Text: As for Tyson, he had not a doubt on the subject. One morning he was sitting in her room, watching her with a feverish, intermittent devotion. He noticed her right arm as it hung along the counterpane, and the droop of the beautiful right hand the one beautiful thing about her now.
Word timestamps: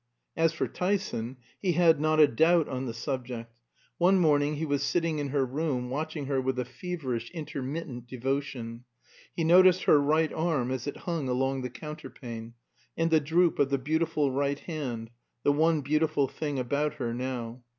As 0.35 0.51
for 0.51 0.67
Tyson, 0.67 1.37
he 1.61 1.73
had 1.73 2.01
not 2.01 2.19
a 2.19 2.25
doubt 2.25 2.67
on 2.67 2.87
the 2.87 2.91
subject. 2.95 3.53
One 3.99 4.17
morning 4.17 4.55
he 4.55 4.65
was 4.65 4.81
sitting 4.81 5.19
in 5.19 5.27
her 5.29 5.45
room, 5.45 5.91
watching 5.91 6.25
her 6.25 6.41
with 6.41 6.57
a 6.57 6.65
feverish, 6.65 7.29
intermittent 7.35 8.07
devotion. 8.07 8.85
He 9.35 9.43
noticed 9.43 9.83
her 9.83 9.99
right 9.99 10.33
arm 10.33 10.71
as 10.71 10.87
it 10.87 10.97
hung 10.97 11.29
along 11.29 11.61
the 11.61 11.69
counterpane, 11.69 12.55
and 12.97 13.11
the 13.11 13.19
droop 13.19 13.59
of 13.59 13.69
the 13.69 13.77
beautiful 13.77 14.31
right 14.31 14.57
hand 14.57 15.11
the 15.43 15.53
one 15.53 15.81
beautiful 15.81 16.27
thing 16.27 16.57
about 16.57 16.95
her 16.95 17.13
now. 17.13 17.61